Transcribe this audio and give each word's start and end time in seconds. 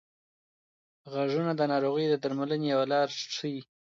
غږونه 1.13 1.51
د 1.55 1.61
ناروغۍ 1.71 2.05
د 2.09 2.15
درملنې 2.23 2.67
یوه 2.73 2.85
لار 2.91 3.07
ښيي. 3.35 3.59